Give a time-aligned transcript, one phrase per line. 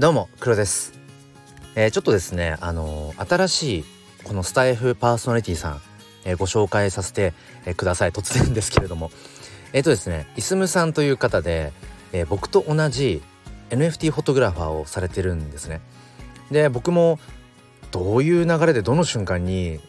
[0.00, 0.98] どうも黒です、
[1.74, 3.84] えー、ちょっとですねあのー、新しい
[4.24, 5.80] このスタイフパーソナリティさん、
[6.24, 7.34] えー、ご紹介させて、
[7.66, 8.10] えください。
[8.10, 9.10] 突然ですけれども。
[9.74, 11.74] えっ、とですねいすむさんという方で、
[12.14, 13.20] え僕と同じ
[13.68, 15.82] NFT フォトグラファーをされてるんですね。
[16.50, 17.18] で僕も
[17.90, 19.80] どういう流れでどの瞬間に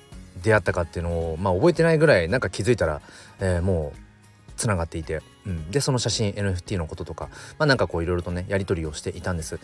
[0.44, 3.02] 出会ったかっていうのをまあ覚えてないぐらいなんか気づいたら、
[3.40, 9.58] えもうつながっていて、うん、でその写真 NFT のこととかまあなんかこういろいろとねやり取りをしていたんです。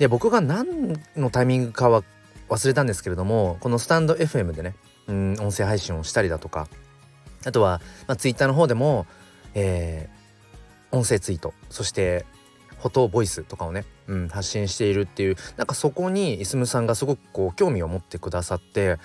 [0.00, 2.02] で僕が何のタイミングかは
[2.48, 4.74] 忘れたんですけれどもこのスタンド FM でね
[5.06, 6.68] うん音声配信をしたりだとか
[7.44, 9.06] あとは、まあ、Twitter の方でも、
[9.54, 12.24] えー、音声ツイートそして
[12.78, 18.96] フォトボイスとかをね、うん、発信しているっていうなんかそこにいすむさんがすごくこう興味を持ってくださって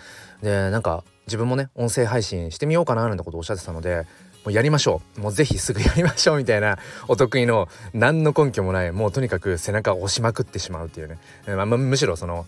[0.41, 4.05] でなんか自分もね音声配信してみようかななんてことをおっしゃってたので
[4.45, 5.21] もうやりましょう。
[5.21, 6.77] もうぜひすぐやりましょうみたいな
[7.07, 12.45] お得意の何の根拠もないもうとにかく背中を押しまくってしまうっていうね、まあ、むしろその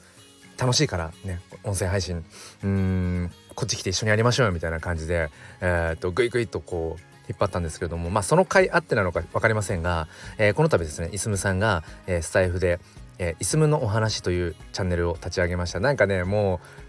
[0.60, 2.24] 楽しいからね音声配信。
[2.64, 12.80] うんこっち来て一緒にやりましょうよみたいな感じでえー、っとグイグイとこう引っ張ったんですけれどもまあその回あってなのか分かりませんが、えー、この度ですねいすむさんが、えー、スタイフで
[13.18, 15.80] 「えー、いすむのお話」というチャンネルを立ち上げました。
[15.80, 16.86] なんかねもう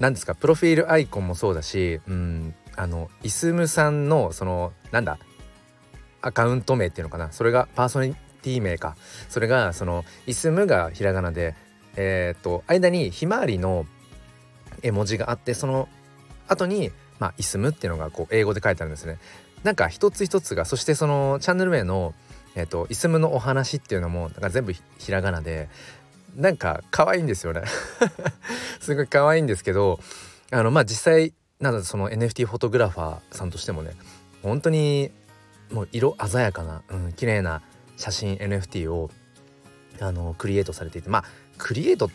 [0.00, 5.18] 何ですかプロフィールアイコンもそうだしうんあのイスムさんのそのなんだ
[6.22, 7.32] アカウント名っていうのかな。
[7.32, 8.96] それがパーソナリティ名か。
[9.28, 11.54] それがそのイスムがひらがなで
[11.96, 13.84] えー、っと間にひまわりの
[14.82, 15.88] 絵文字があってその
[16.46, 19.18] 後にまあイスムっていうのがこう英語で書いてあるんですね。
[19.64, 22.14] なんか一つ一つがそしてそのチャンネル名の
[22.54, 25.68] えー、っとイスムのお話っていうのもなんか全部ひらがなで
[26.36, 27.62] なんか可愛いんですよね。
[28.78, 29.98] すごい可愛いんですけど
[30.52, 33.92] あのまあ実際なのでその NFT フォトグラファーさんとしてもね
[34.42, 35.10] 本当に
[35.72, 37.62] もう色鮮やかな、うん、綺麗な
[37.96, 39.10] 写真 NFT を
[40.00, 41.24] あのクリエイトされていてまあ
[41.58, 42.10] クリエイト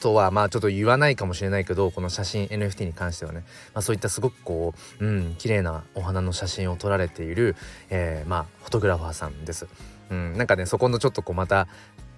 [0.00, 7.56] とはまあちょっと言わないかもしれないけどこの写真 NFT に関してはね、まあ、そういったすごくこう、うん、綺麗なお花の写真を撮られている、
[7.90, 9.66] えー、まあフォトグラファーさんです。
[10.10, 11.66] うん、なんかねそこのちょっとこうまた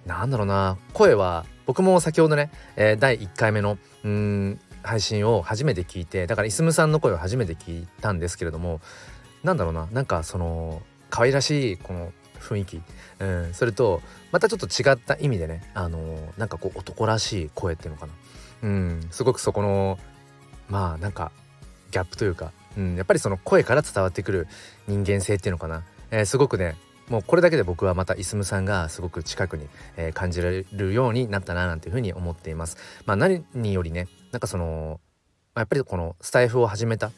[0.05, 8.81] なんだろうな声は僕も先ほどね、えー、第1回目のうん配信を初めて聞いてだからいすむさんの声を初めて聞いたんですけれども
[9.43, 12.83] なんだろうななんかその可愛らしいこの雰囲気、
[13.19, 18.13] うん、それとまたちょっと違った意味でねあの、なんかこう男らしい声っていうのかな、
[18.63, 19.99] うん、すごくそこの
[20.69, 21.33] まあなんか
[21.91, 24.49] ギャップというか、うん、やっぱりその声から伝わってくる
[24.87, 26.77] 人間性っていうのかな、えー、すごくね
[27.09, 32.77] もうこれだけで僕はまたいすむさんがすごく近くに、えー、感じられるようになったななんていうふうに思っています。
[33.07, 35.01] まあ、何よりねなんかその、
[35.55, 37.11] まあ、やっぱりこのスタイフを始めた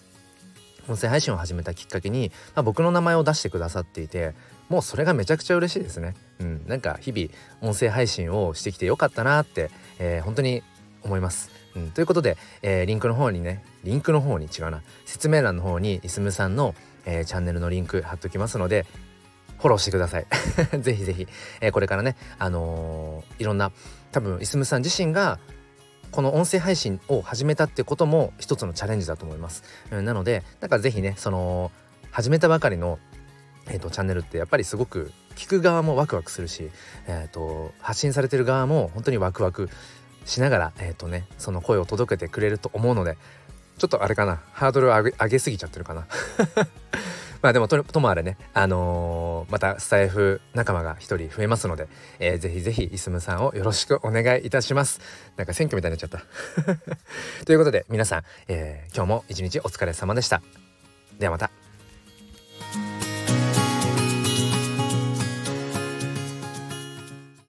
[0.89, 4.35] 音声配信を始めたきっかけに、まあ、僕の名前を出してくださっていて
[4.69, 6.15] もうそれがめちゃくちゃ嬉しいですね。
[6.39, 7.29] うん、なんか日々
[7.61, 10.63] 音声配信をしてきてよかったなって、えー、本当に
[11.03, 11.51] 思います。
[11.75, 18.87] うん、ということで、えー、リンクの方にねリンクの方に違うな説明欄の方にいすむさんの、えー、チャンネルのリンク貼っときますので
[19.59, 20.27] フォローしてください
[20.81, 21.27] ぜひぜひ、
[21.61, 23.73] えー、これからねあのー、いろんな
[24.13, 25.41] 多分いすむさん自身が
[26.11, 31.71] この音声配信を始めたってことも一つのチャレンジだと思います、うん、なのでなんかぜひねその
[32.11, 32.99] 始めたばかりの
[33.71, 36.71] えーと、チャンネルってやっぱりすごく聞く側もワクワクするし、
[37.07, 39.69] えーと、発信されてる側も本当にワクワク
[40.25, 43.17] しながら、えーとね、その声を届けてくれると思うので
[43.79, 46.07] ちょっとあれかなハードルを上げすぎちゃってるかな。
[47.43, 51.89] まあでもともあれね、あのー、またスタイフ仲間が一人増えますので、
[52.19, 55.01] えー、ぜひぜひいすむさんをよろしくお願いいたします。
[55.37, 56.25] なんか選挙みたいになっちゃった。
[57.47, 60.43] ということで皆さん、えー、今日も一日お疲れ様でした。
[61.19, 61.58] ではまた。